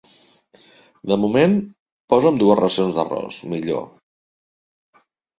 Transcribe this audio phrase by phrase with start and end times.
[1.09, 1.51] De moment,
[2.13, 3.85] posa'm dues racions d'arròs, millor.